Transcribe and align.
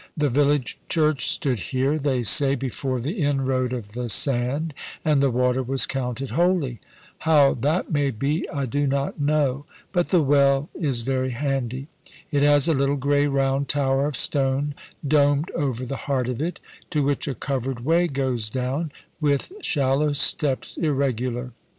The 0.17 0.29
village 0.29 0.79
church 0.89 1.29
stood 1.29 1.59
here, 1.59 1.99
they 1.99 2.23
say, 2.23 2.55
before 2.55 2.99
the 2.99 3.21
inroad 3.21 3.71
of 3.71 3.89
the 3.91 4.09
sand; 4.09 4.73
and 5.05 5.21
the 5.21 5.29
water 5.29 5.61
was 5.61 5.85
counted 5.85 6.31
holy. 6.31 6.79
How 7.19 7.53
that 7.53 7.91
may 7.91 8.09
be, 8.09 8.49
I 8.49 8.65
do 8.65 8.87
not 8.87 9.19
know; 9.21 9.67
but 9.91 10.09
the 10.09 10.23
well 10.23 10.69
is 10.73 11.01
very 11.01 11.29
handy. 11.29 11.87
It 12.31 12.41
has 12.41 12.67
a 12.67 12.73
little 12.73 12.95
grey 12.95 13.27
round 13.27 13.67
tower 13.67 14.07
of 14.07 14.17
stone 14.17 14.73
domed 15.07 15.51
over 15.51 15.85
the 15.85 15.97
heart 15.97 16.27
of 16.27 16.41
it, 16.41 16.59
to 16.89 17.03
which 17.03 17.27
a 17.27 17.35
covered 17.35 17.85
way 17.85 18.07
goes 18.07 18.49
down, 18.49 18.91
with 19.19 19.51
shallow 19.61 20.13
steps 20.13 20.77
irregular. 20.77 21.51